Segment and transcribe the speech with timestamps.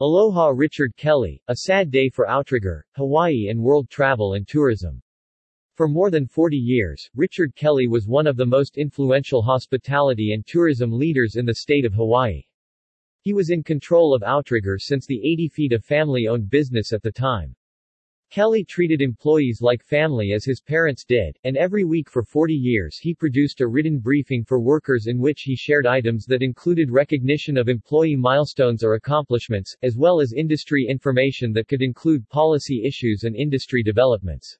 [0.00, 5.00] Aloha Richard Kelly, a sad day for Outrigger, Hawaii and world travel and tourism.
[5.76, 10.44] For more than 40 years, Richard Kelly was one of the most influential hospitality and
[10.44, 12.42] tourism leaders in the state of Hawaii.
[13.20, 17.12] He was in control of Outrigger since the 80 feet of family-owned business at the
[17.12, 17.54] time.
[18.34, 22.98] Kelly treated employees like family as his parents did, and every week for 40 years
[22.98, 27.56] he produced a written briefing for workers in which he shared items that included recognition
[27.56, 33.22] of employee milestones or accomplishments, as well as industry information that could include policy issues
[33.22, 34.58] and industry developments.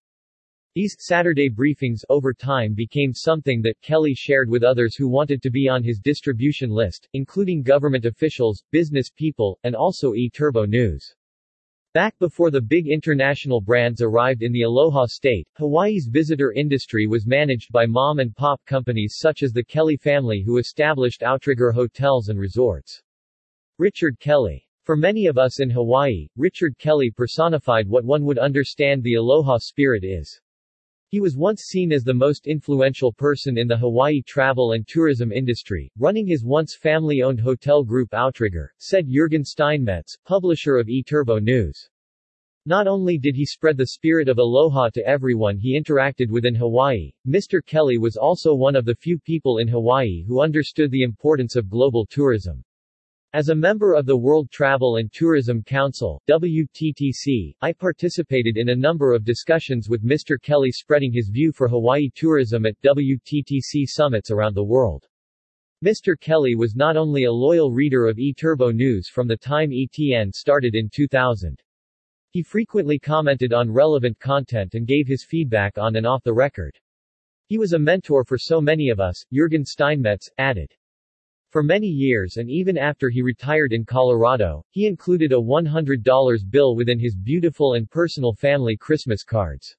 [0.77, 5.51] These Saturday briefings over time became something that Kelly shared with others who wanted to
[5.51, 11.13] be on his distribution list, including government officials, business people, and also E-Turbo News.
[11.95, 17.25] Back before the big international brands arrived in the Aloha state, Hawaii's visitor industry was
[17.25, 22.31] managed by mom and pop companies such as the Kelly family who established Outrigger hotels
[22.31, 23.01] and resorts.
[23.79, 24.67] Richard Kelly.
[24.83, 29.59] For many of us in Hawaii, Richard Kelly personified what one would understand the Aloha
[29.59, 30.41] spirit is.
[31.15, 35.31] He was once seen as the most influential person in the Hawaii travel and tourism
[35.31, 41.89] industry, running his once family-owned hotel group Outrigger, said Jurgen Steinmetz, publisher of E-Turbo News.
[42.67, 46.55] Not only did he spread the spirit of aloha to everyone he interacted with in
[46.55, 47.63] Hawaii, Mr.
[47.63, 51.69] Kelly was also one of the few people in Hawaii who understood the importance of
[51.69, 52.65] global tourism.
[53.35, 58.77] As a member of the World Travel and Tourism Council WTTC, I participated in a
[58.77, 60.41] number of discussions with Mr.
[60.41, 65.07] Kelly spreading his view for Hawaii tourism at WTTC summits around the world.
[65.85, 66.19] Mr.
[66.19, 70.75] Kelly was not only a loyal reader of E-Turbo News from the time ETN started
[70.75, 71.61] in 2000.
[72.35, 76.77] He frequently commented on relevant content and gave his feedback on and off the record.
[77.47, 80.73] He was a mentor for so many of us, Jurgen Steinmetz, added.
[81.51, 86.75] For many years and even after he retired in Colorado, he included a $100 bill
[86.75, 89.77] within his beautiful and personal family Christmas cards.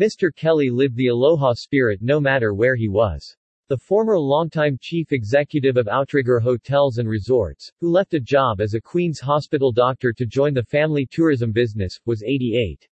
[0.00, 0.34] Mr.
[0.34, 3.36] Kelly lived the aloha spirit no matter where he was.
[3.70, 8.74] The former longtime chief executive of Outrigger Hotels and Resorts, who left a job as
[8.74, 12.86] a Queen's Hospital doctor to join the family tourism business, was 88.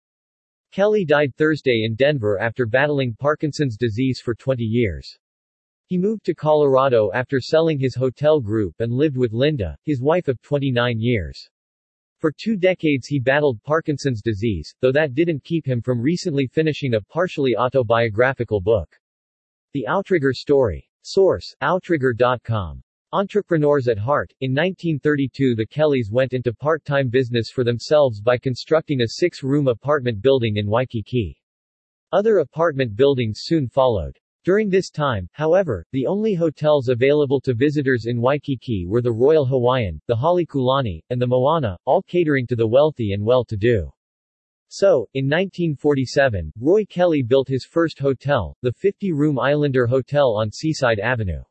[0.71, 5.19] Kelly died Thursday in Denver after battling Parkinson's disease for 20 years.
[5.89, 10.27] He moved to Colorado after selling his hotel group and lived with Linda, his wife
[10.27, 11.51] of 29 years.
[12.17, 16.95] For two decades he battled Parkinson's disease, though that didn't keep him from recently finishing
[16.95, 18.89] a partially autobiographical book.
[19.75, 20.87] The Outrigger Story.
[21.01, 22.83] Source, Outrigger.com.
[23.13, 29.01] Entrepreneurs at heart, in 1932 the Kellys went into part-time business for themselves by constructing
[29.01, 31.41] a six-room apartment building in Waikiki.
[32.13, 34.19] Other apartment buildings soon followed.
[34.45, 39.47] During this time, however, the only hotels available to visitors in Waikiki were the Royal
[39.47, 43.91] Hawaiian, the Halekulani, and the Moana, all catering to the wealthy and well-to-do.
[44.75, 50.99] So, in 1947, Roy Kelly built his first hotel, the 50-room Islander Hotel on Seaside
[50.99, 51.43] Avenue.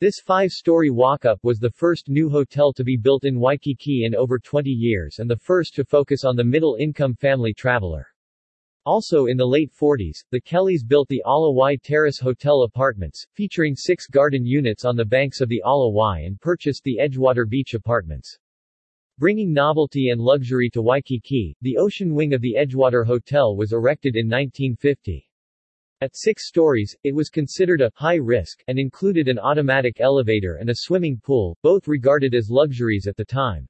[0.00, 4.36] This five-story walk-up was the first new hotel to be built in Waikiki in over
[4.36, 8.08] 20 years and the first to focus on the middle-income family traveler.
[8.84, 14.08] Also in the late 40s, the Kellys built the Ala Terrace Hotel Apartments, featuring six
[14.08, 18.40] garden units on the banks of the Ala and purchased the Edgewater Beach Apartments.
[19.20, 24.16] Bringing novelty and luxury to Waikiki, the ocean wing of the Edgewater Hotel was erected
[24.16, 25.28] in 1950.
[26.00, 30.70] At six stories, it was considered a high risk and included an automatic elevator and
[30.70, 33.68] a swimming pool, both regarded as luxuries at the time.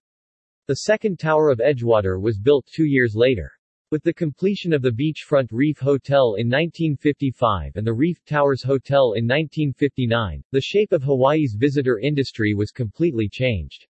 [0.69, 3.51] The second tower of Edgewater was built two years later.
[3.91, 9.15] With the completion of the Beachfront Reef Hotel in 1955 and the Reef Towers Hotel
[9.15, 13.89] in 1959, the shape of Hawaii's visitor industry was completely changed.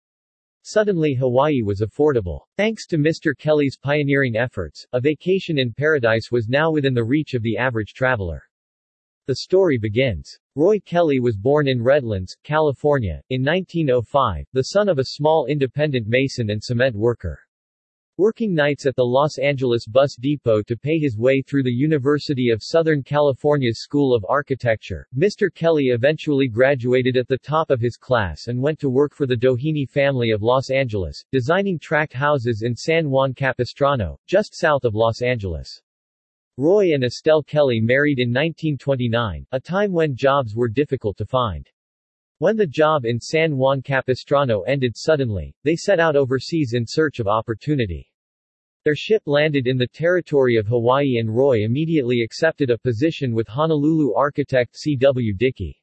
[0.63, 2.41] Suddenly Hawaii was affordable.
[2.59, 3.37] Thanks to Mr.
[3.37, 7.95] Kelly's pioneering efforts, a vacation in paradise was now within the reach of the average
[7.95, 8.43] traveler.
[9.27, 10.39] The story begins.
[10.57, 16.07] Roy Kelly was born in Redlands, California, in 1905, the son of a small independent
[16.07, 17.41] mason and cement worker.
[18.21, 22.51] Working nights at the Los Angeles Bus Depot to pay his way through the University
[22.51, 25.49] of Southern California's School of Architecture, Mr.
[25.51, 29.39] Kelly eventually graduated at the top of his class and went to work for the
[29.39, 34.95] Doheny family of Los Angeles, designing tract houses in San Juan Capistrano, just south of
[34.95, 35.81] Los Angeles.
[36.59, 41.71] Roy and Estelle Kelly married in 1929, a time when jobs were difficult to find.
[42.37, 47.19] When the job in San Juan Capistrano ended suddenly, they set out overseas in search
[47.19, 48.10] of opportunity.
[48.83, 53.47] Their ship landed in the territory of Hawaii and Roy immediately accepted a position with
[53.47, 54.97] Honolulu architect C.
[54.97, 55.35] W.
[55.35, 55.77] Dickey.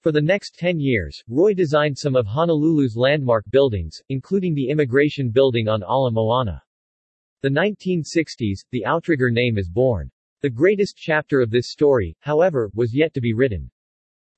[0.00, 5.30] For the next 10 years, Roy designed some of Honolulu's landmark buildings, including the Immigration
[5.30, 6.62] Building on Ala Moana.
[7.40, 10.10] The 1960s, the Outrigger name is born.
[10.42, 13.70] The greatest chapter of this story, however, was yet to be written.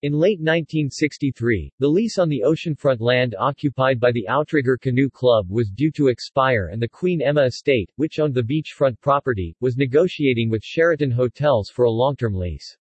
[0.03, 5.51] In late 1963, the lease on the oceanfront land occupied by the Outrigger Canoe Club
[5.51, 9.77] was due to expire and the Queen Emma Estate, which owned the beachfront property, was
[9.77, 12.79] negotiating with Sheraton Hotels for a long-term lease.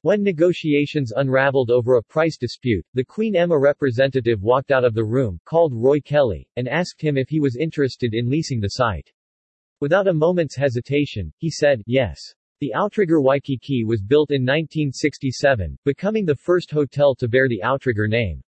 [0.00, 5.04] When negotiations unraveled over a price dispute, the Queen Emma representative walked out of the
[5.04, 9.12] room, called Roy Kelly, and asked him if he was interested in leasing the site.
[9.80, 12.18] Without a moment's hesitation, he said, yes.
[12.58, 18.08] The Outrigger Waikiki was built in 1967, becoming the first hotel to bear the Outrigger
[18.08, 18.42] name.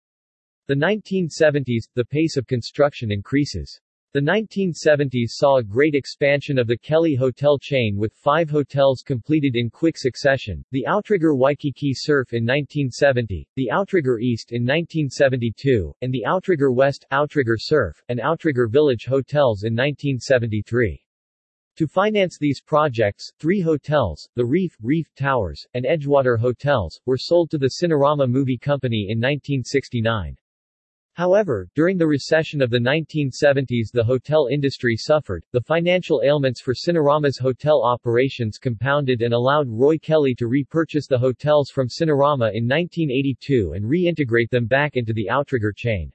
[0.69, 3.81] The 1970s, the pace of construction increases.
[4.13, 9.57] The 1970s saw a great expansion of the Kelly Hotel chain with five hotels completed
[9.57, 16.15] in quick succession, the Outrigger Waikiki Surf in 1970, the Outrigger East in 1972, and
[16.15, 21.06] the Outrigger West, Outrigger Surf, and Outrigger Village hotels in 1973.
[21.77, 27.51] To finance these projects, three hotels, the Reef, Reef Towers, and Edgewater Hotels, were sold
[27.51, 30.39] to the Cinerama Movie Company in 1969.
[31.13, 36.73] However, during the recession of the 1970s the hotel industry suffered, the financial ailments for
[36.73, 42.67] Cinerama's hotel operations compounded and allowed Roy Kelly to repurchase the hotels from Cinerama in
[42.67, 46.11] 1982 and reintegrate them back into the Outrigger chain.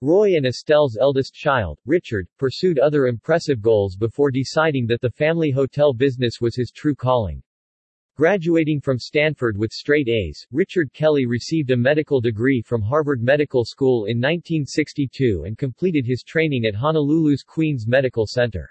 [0.00, 5.50] Roy and Estelle's eldest child, Richard, pursued other impressive goals before deciding that the family
[5.50, 7.42] hotel business was his true calling.
[8.14, 13.64] Graduating from Stanford with straight A's, Richard Kelly received a medical degree from Harvard Medical
[13.64, 18.70] School in 1962 and completed his training at Honolulu's Queens Medical Center.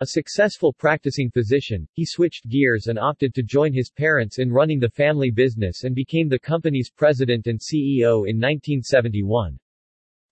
[0.00, 4.80] A successful practicing physician, he switched gears and opted to join his parents in running
[4.80, 9.58] the family business and became the company's president and CEO in 1971.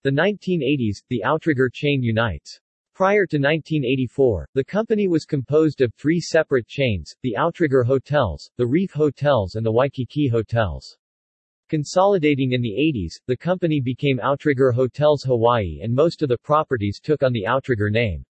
[0.03, 2.59] The 1980s, the Outrigger chain unites.
[2.95, 8.65] Prior to 1984, the company was composed of three separate chains, the Outrigger Hotels, the
[8.65, 10.97] Reef Hotels and the Waikiki Hotels.
[11.69, 16.99] Consolidating in the 80s, the company became Outrigger Hotels Hawaii and most of the properties
[16.99, 18.25] took on the Outrigger name.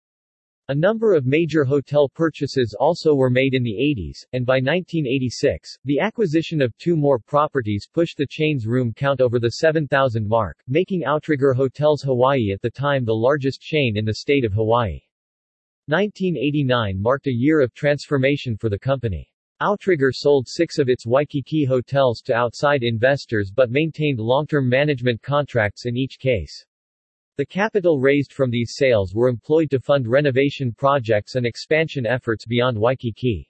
[0.70, 5.78] A number of major hotel purchases also were made in the 80s, and by 1986,
[5.86, 10.58] the acquisition of two more properties pushed the chain's room count over the 7,000 mark,
[10.68, 15.00] making Outrigger Hotels Hawaii at the time the largest chain in the state of Hawaii.
[15.86, 19.32] 1989 marked a year of transformation for the company.
[19.62, 25.86] Outrigger sold six of its Waikiki hotels to outside investors but maintained long-term management contracts
[25.86, 26.66] in each case.
[27.38, 32.44] The capital raised from these sales were employed to fund renovation projects and expansion efforts
[32.44, 33.48] beyond Waikiki.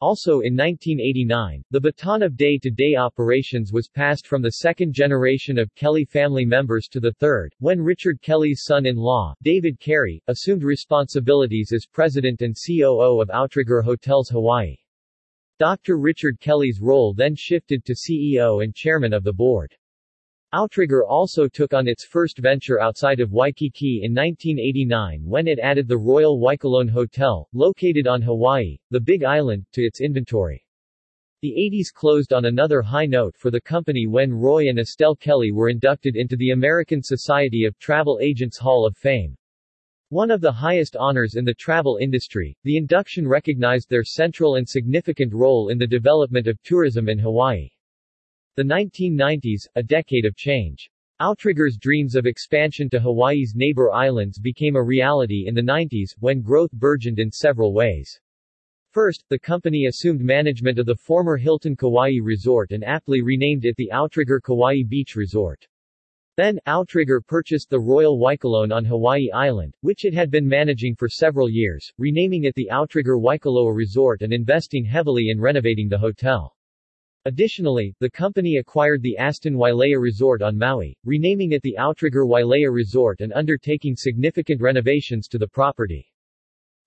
[0.00, 5.58] Also in 1989, the baton of day-to-day -day operations was passed from the second generation
[5.58, 11.72] of Kelly family members to the third, when Richard Kelly's son-in-law, David Carey, assumed responsibilities
[11.72, 14.76] as president and COO of Outrigger Hotels Hawaii.
[15.58, 15.98] Dr.
[15.98, 19.74] Richard Kelly's role then shifted to CEO and chairman of the board.
[20.52, 25.86] Outrigger also took on its first venture outside of Waikiki in 1989 when it added
[25.86, 30.66] the Royal Waikoloan Hotel, located on Hawaii, the Big Island, to its inventory.
[31.42, 35.52] The 80s closed on another high note for the company when Roy and Estelle Kelly
[35.52, 39.36] were inducted into the American Society of Travel Agents Hall of Fame.
[40.08, 44.68] One of the highest honors in the travel industry, the induction recognized their central and
[44.68, 47.70] significant role in the development of tourism in Hawaii.
[48.60, 50.90] The 1990s, a decade of change.
[51.18, 56.42] Outrigger's dreams of expansion to Hawaii's neighbor islands became a reality in the 90s, when
[56.42, 58.20] growth burgeoned in several ways.
[58.90, 63.76] First, the company assumed management of the former Hilton Kauai Resort and aptly renamed it
[63.76, 65.66] the Outrigger Kauai Beach Resort.
[66.36, 71.08] Then, Outrigger purchased the Royal Waikoloan on Hawaii Island, which it had been managing for
[71.08, 76.54] several years, renaming it the Outrigger Waikoloa Resort and investing heavily in renovating the hotel.
[77.26, 82.72] Additionally, the company acquired the Aston Wailea Resort on Maui, renaming it the Outrigger Wailea
[82.72, 86.10] Resort and undertaking significant renovations to the property.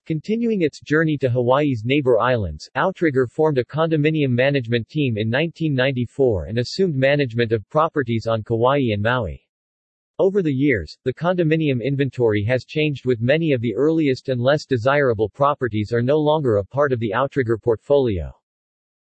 [0.06, 6.46] Continuing its journey to Hawaii's neighbor islands, Outrigger formed a condominium management team in 1994
[6.46, 9.40] and assumed management of properties on Kauai and Maui.
[10.18, 14.66] Over the years, the condominium inventory has changed with many of the earliest and less
[14.66, 18.34] desirable properties are no longer a part of the Outrigger portfolio.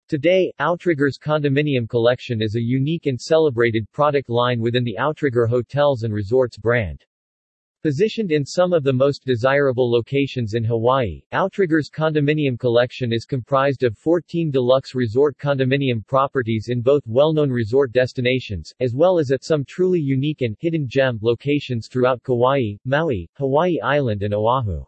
[0.10, 6.02] Today, Outrigger's condominium collection is a unique and celebrated product line within the Outrigger Hotels
[6.02, 7.06] and Resorts brand.
[7.84, 13.84] Positioned in some of the most desirable locations in Hawaii, Outrigger's condominium collection is comprised
[13.84, 19.44] of 14 deluxe resort condominium properties in both well-known resort destinations, as well as at
[19.44, 24.84] some truly unique and hidden gem locations throughout Kauai, Maui, Hawaii Island and Oahu.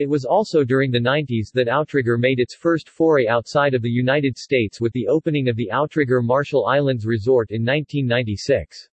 [0.00, 3.88] It was also during the 90s that Outrigger made its first foray outside of the
[3.88, 8.88] United States with the opening of the Outrigger Marshall Islands Resort in 1996.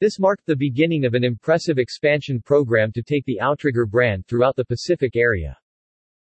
[0.00, 4.56] This marked the beginning of an impressive expansion program to take the Outrigger brand throughout
[4.56, 5.56] the Pacific area.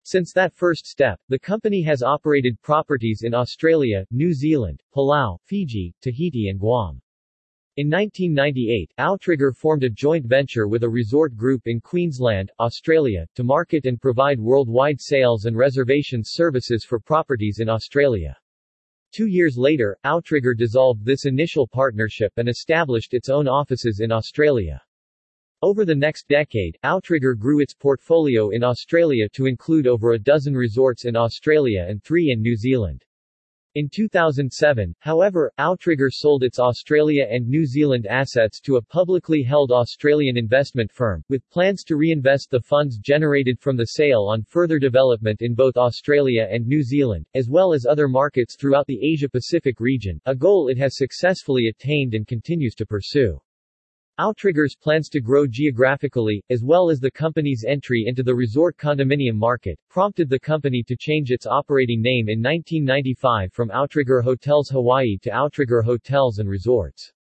[0.03, 5.95] Since that first step, the company has operated properties in Australia, New Zealand, Palau, Fiji,
[6.03, 7.01] Tahiti and Guam.
[7.81, 13.43] In 1998, Outrigger formed a joint venture with a resort group in Queensland, Australia, to
[13.43, 18.37] market and provide worldwide sales and reservations services for properties in Australia.
[19.13, 24.83] Two years later, Outrigger dissolved this initial partnership and established its own offices in Australia.
[25.63, 30.55] Over the next decade, Outrigger grew its portfolio in Australia to include over a dozen
[30.55, 33.07] resorts in Australia and three in New Zealand.
[33.77, 39.71] In 2007, however, Outrigger sold its Australia and New Zealand assets to a publicly held
[39.71, 44.81] Australian investment firm, with plans to reinvest the funds generated from the sale on further
[44.81, 49.79] development in both Australia and New Zealand, as well as other markets throughout the Asia-Pacific
[49.79, 53.41] region, a goal it has successfully attained and continues to pursue.
[54.21, 59.37] Outrigger's plans to grow geographically, as well as the company's entry into the resort condominium
[59.37, 65.17] market, prompted the company to change its operating name in 1995 from Outrigger Hotels Hawaii
[65.23, 67.15] to Outrigger Hotels and Resorts.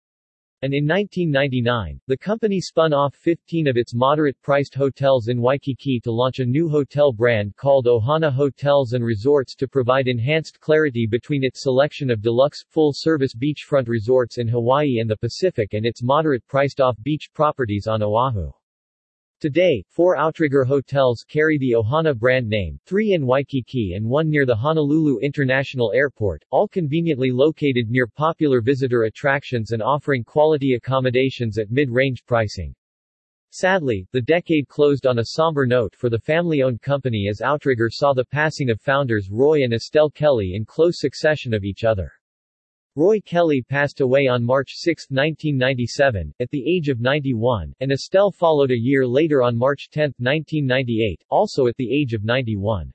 [0.62, 6.12] And in 1999, the company spun off 15 of its moderate-priced hotels in Waikiki to
[6.12, 11.46] launch a new hotel brand called Ohana Hotels and Resorts to provide enhanced clarity between
[11.46, 16.82] its selection of deluxe, full-service beachfront resorts in Hawaii and the Pacific and its moderate-priced
[16.82, 18.52] off-beach properties on Oahu.
[19.42, 24.46] Today, four Outrigger hotels carry the Ohana brand name, three in Waikiki and one near
[24.46, 31.58] the Honolulu International Airport, all conveniently located near popular visitor attractions and offering quality accommodations
[31.58, 32.76] at mid-range pricing.
[33.52, 38.12] Sadly, the decade closed on a somber note for the family-owned company as Outrigger saw
[38.12, 42.12] the passing of founders Roy and Estelle Kelly in close succession of each other.
[43.00, 48.30] Roy Kelly passed away on March 6, 1997, at the age of 91, and Estelle
[48.30, 52.92] followed a year later on March 10, 1998, also at the age of 91.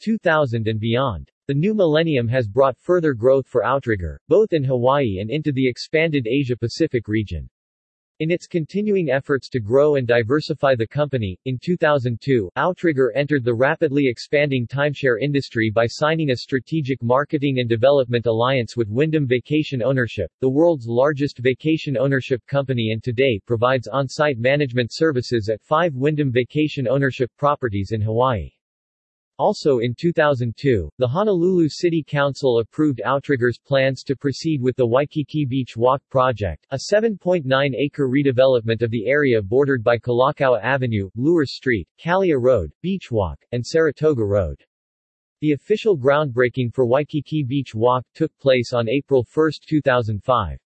[0.00, 1.30] 2000 and beyond.
[1.46, 5.68] The new millennium has brought further growth for Outrigger, both in Hawaii and into the
[5.68, 7.50] expanded Asia-Pacific region.
[8.20, 13.54] In its continuing efforts to grow and diversify the company, in 2002, Outrigger entered the
[13.54, 19.84] rapidly expanding timeshare industry by signing a strategic marketing and development alliance with Wyndham Vacation
[19.84, 25.94] Ownership, the world's largest vacation ownership company and today provides on-site management services at five
[25.94, 28.50] Wyndham Vacation Ownership properties in Hawaii.
[29.38, 35.44] Also in 2002, the Honolulu City Council approved Outrigger's plans to proceed with the Waikiki
[35.44, 41.86] Beach Walk project, a 7.9-acre redevelopment of the area bordered by Kalakaua Avenue, Lewers Street,
[42.04, 44.60] Kalia Road, Beach Walk, and Saratoga Road.
[45.40, 50.58] The official groundbreaking for Waikiki Beach Walk took place on April 1, 2005.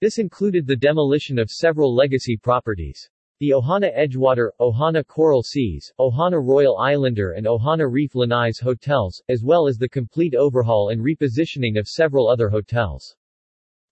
[0.00, 3.10] This included the demolition of several legacy properties.
[3.40, 9.44] The Ohana Edgewater, Ohana Coral Seas, Ohana Royal Islander and Ohana Reef Lanais hotels, as
[9.44, 13.14] well as the complete overhaul and repositioning of several other hotels.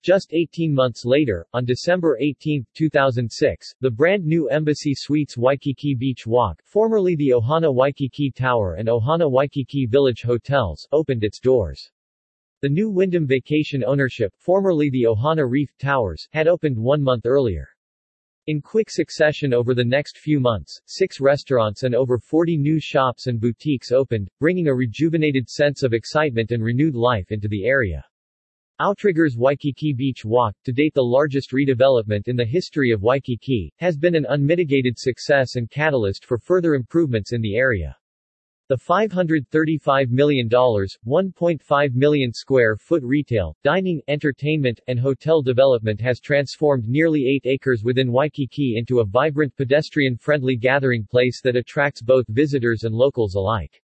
[0.02, 6.26] Just 18 months later, on December 18, 2006, the brand new Embassy Suites Waikiki Beach
[6.26, 11.88] Walk, formerly the Ohana Waikiki Tower and Ohana Waikiki Village Hotels, opened its doors.
[12.62, 17.68] The new Wyndham Vacation Ownership, formerly the Ohana Reef Towers, had opened one month earlier.
[18.48, 23.26] In quick succession over the next few months, six restaurants and over 40 new shops
[23.26, 28.04] and boutiques opened, bringing a rejuvenated sense of excitement and renewed life into the area.
[28.80, 33.96] Outrigger's Waikiki Beach Walk, to date the largest redevelopment in the history of Waikiki, has
[33.96, 37.96] been an unmitigated success and catalyst for further improvements in the area.
[38.68, 46.88] The $535 million, 1.5 million square foot retail, dining, entertainment, and hotel development has transformed
[46.88, 52.82] nearly 8 acres within Waikiki into a vibrant pedestrian-friendly gathering place that attracts both visitors
[52.82, 53.80] and locals alike.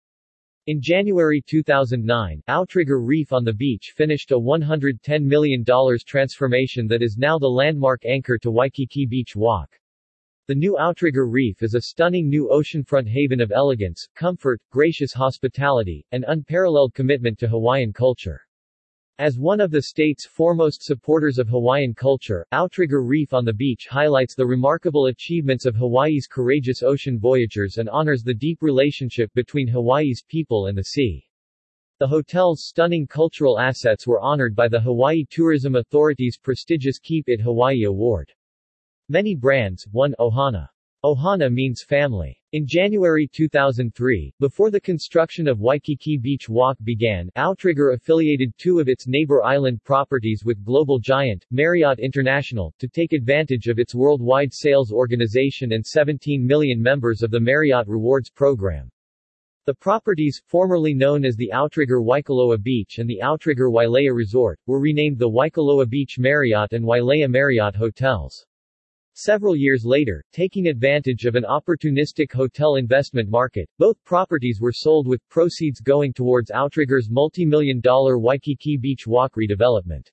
[0.69, 5.65] In January 2009, Outrigger Reef on the beach finished a $110 million
[6.07, 9.71] transformation that is now the landmark anchor to Waikiki Beach Walk.
[10.49, 16.07] The new Outrigger Reef is a stunning new oceanfront haven of elegance, comfort, gracious hospitality,
[16.11, 18.41] and unparalleled commitment to Hawaiian culture.
[19.19, 23.89] As one of the state's foremost supporters of Hawaiian culture, Outrigger Reef on the beach
[23.91, 29.69] highlights the remarkable achievements of Hawaii's courageous ocean voyagers and honors the deep relationship between
[29.69, 31.29] Hawaii's people and the sea.
[31.99, 37.43] The hotel's stunning cultural assets were honored by the Hawaii Tourism Authority's prestigious Keep It
[37.43, 38.33] Hawaii Award.
[39.11, 40.69] Many brands, one Ohana.
[41.03, 42.39] Ohana means family.
[42.53, 48.89] In January 2003, before the construction of Waikiki Beach Walk began, Outrigger affiliated two of
[48.91, 54.53] its neighbor island properties with global giant, Marriott International, to take advantage of its worldwide
[54.53, 58.91] sales organization and 17 million members of the Marriott Rewards program.
[59.65, 64.81] The properties, formerly known as the Outrigger Waikoloa Beach and the Outrigger Wailea Resort, were
[64.81, 68.45] renamed the Waikoloa Beach Marriott and Wailea Marriott Hotels.
[69.21, 75.09] Several years later, taking advantage of an opportunistic hotel investment market, both properties were sold
[75.09, 80.07] with proceeds going towards Outrigger's multi-million dollar Waikiki Beach Walk redevelopment.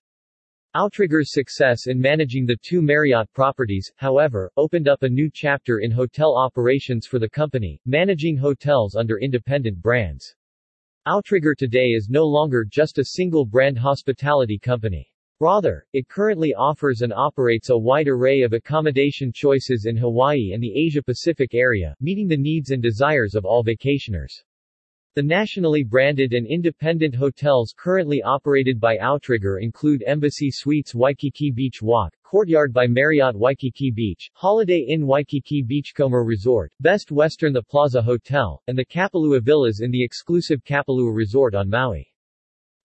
[0.76, 5.92] Outrigger's success in managing the two Marriott properties, however, opened up a new chapter in
[5.92, 10.36] hotel operations for the company, managing hotels under independent brands.
[11.06, 15.08] Outrigger today is no longer just a single brand hospitality company.
[15.42, 20.64] Rather, it currently offers and operates a wide array of accommodation choices in Hawaii and
[20.64, 24.44] the Asia-Pacific area, meeting the needs and desires of all vacationers.
[25.16, 31.82] The nationally branded and independent hotels currently operated by Outrigger include Embassy Suites Waikiki Beach
[31.82, 38.02] Walk, Courtyard by Marriott Waikiki Beach, Holiday Inn Waikiki Beachcomber Resort, Best Western The Plaza
[38.02, 42.10] Hotel, and the Kapalua Villas in the exclusive Kapalua Resort on Maui.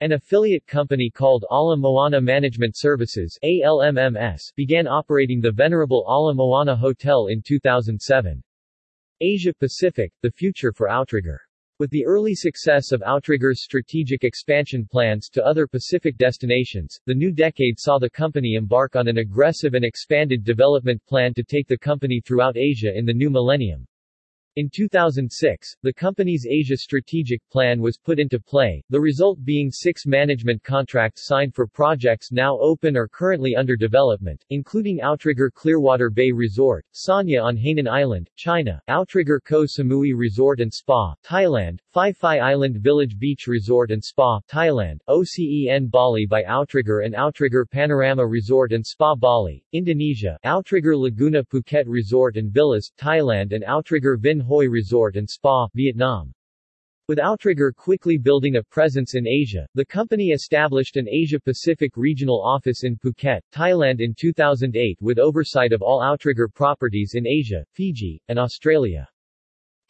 [0.03, 6.75] An affiliate company called Ala Moana Management Services ALMMS began operating the venerable Ala Moana
[6.75, 8.43] Hotel in 2007.
[9.21, 11.39] Asia Pacific, the future for Outrigger.
[11.79, 17.31] With the early success of Outrigger's strategic expansion plans to other Pacific destinations, the new
[17.31, 21.77] decade saw the company embark on an aggressive and expanded development plan to take the
[21.77, 23.87] company throughout Asia in the new millennium.
[24.57, 30.07] In 2006, the company's Asia strategic plan was put into play, the result being six
[30.07, 36.33] management contracts signed for projects now open or currently under development, including Outrigger Clearwater Bay
[36.33, 42.39] Resort, Sanya on Hainan Island, China, Outrigger Koh Samui Resort and Spa, Thailand, Phi Phi
[42.39, 48.71] Island Village Beach Resort and Spa, Thailand, OCEN Bali by Outrigger and Outrigger Panorama Resort
[48.71, 54.69] and Spa Bali, Indonesia, Outrigger Laguna Phuket Resort and Villas, Thailand and Outrigger Vin Hoi
[54.69, 56.33] Resort and Spa, Vietnam.
[57.09, 62.85] With Outrigger quickly building a presence in Asia, the company established an Asia-Pacific regional office
[62.85, 68.39] in Phuket, Thailand in 2008 with oversight of all Outrigger properties in Asia, Fiji, and
[68.39, 69.09] Australia.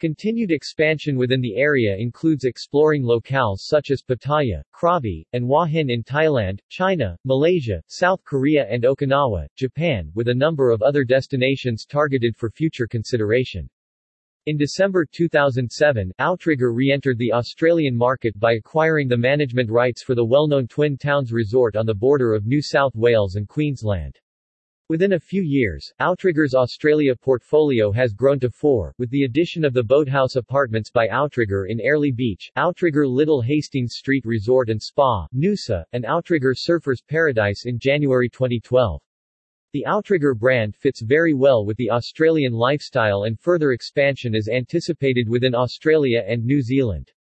[0.01, 5.91] Continued expansion within the area includes exploring locales such as Pattaya, Krabi, and Hua Hin
[5.91, 11.85] in Thailand, China, Malaysia, South Korea and Okinawa, Japan, with a number of other destinations
[11.85, 13.69] targeted for future consideration.
[14.47, 20.25] In December 2007, Outrigger re-entered the Australian market by acquiring the management rights for the
[20.25, 24.19] well-known Twin Towns Resort on the border of New South Wales and Queensland.
[24.91, 29.73] Within a few years, Outrigger's Australia portfolio has grown to four, with the addition of
[29.73, 35.27] the Boathouse Apartments by Outrigger in Airlie Beach, Outrigger Little Hastings Street Resort and Spa,
[35.33, 39.01] Noosa, and Outrigger Surfers Paradise in January 2012.
[39.71, 45.29] The Outrigger brand fits very well with the Australian lifestyle and further expansion is anticipated
[45.29, 47.13] within Australia and New Zealand.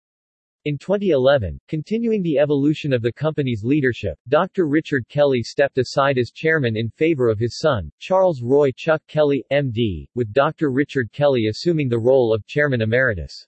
[0.65, 4.67] In 2011, continuing the evolution of the company's leadership, Dr.
[4.67, 9.45] Richard Kelly stepped aside as chairman in favor of his son, Charles Roy Chuck Kelly,
[9.53, 10.69] MD, with Dr.
[10.69, 13.47] Richard Kelly assuming the role of chairman emeritus.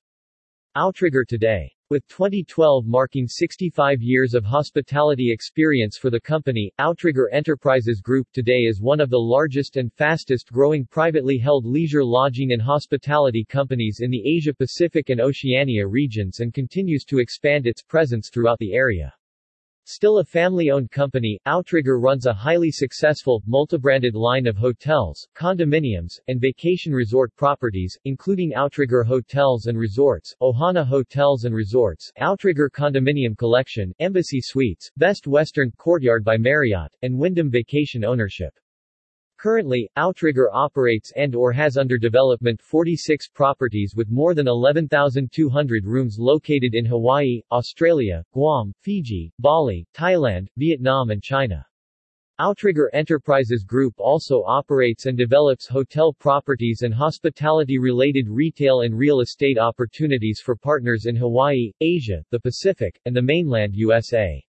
[0.76, 8.00] Outrigger today with 2012 marking 65 years of hospitality experience for the company, Outrigger Enterprises
[8.00, 12.62] Group today is one of the largest and fastest growing privately held leisure lodging and
[12.62, 18.60] hospitality companies in the Asia-Pacific and Oceania regions and continues to expand its presence throughout
[18.60, 19.14] the area.
[19.86, 26.40] Still a family-owned company, Outrigger runs a highly successful, multi-branded line of hotels, condominiums, and
[26.40, 33.94] vacation resort properties, including Outrigger Hotels and Resorts, Ohana Hotels and Resorts, Outrigger Condominium Collection,
[34.00, 38.54] Embassy Suites, Best Western, Courtyard by Marriott, and Wyndham Vacation Ownership.
[39.42, 46.18] Currently, Outrigger operates and or has under development 46 properties with more than 11,200 rooms
[46.20, 51.66] located in Hawaii, Australia, Guam, Fiji, Bali, Thailand, Vietnam and China.
[52.38, 59.58] Outrigger Enterprises Group also operates and develops hotel properties and hospitality-related retail and real estate
[59.58, 64.40] opportunities for partners in Hawaii, Asia, the Pacific, and the mainland USA.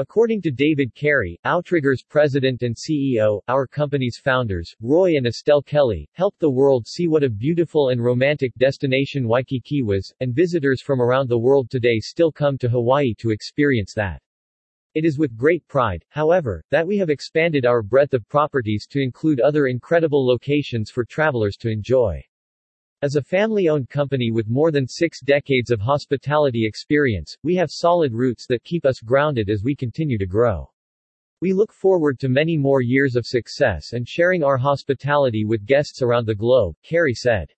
[0.00, 6.08] According to David Carey, Outrigger's president and CEO, our company's founders, Roy and Estelle Kelly,
[6.14, 11.02] helped the world see what a beautiful and romantic destination Waikiki was, and visitors from
[11.02, 14.22] around the world today still come to Hawaii to experience that.
[14.94, 19.02] It is with great pride, however, that we have expanded our breadth of properties to
[19.02, 22.24] include other incredible locations for travelers to enjoy.
[23.02, 28.12] As a family-owned company with more than six decades of hospitality experience, we have solid
[28.12, 30.70] roots that keep us grounded as we continue to grow.
[31.40, 36.02] We look forward to many more years of success and sharing our hospitality with guests
[36.02, 37.50] around the globe, Carey said.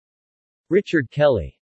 [0.71, 1.59] Richard Kelly